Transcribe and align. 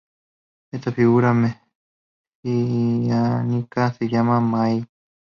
Esta 0.73 0.91
figura 0.91 1.31
mesiánica 1.31 3.95
es 3.99 4.09
llamada 4.11 4.39
Mahdi. 4.39 4.87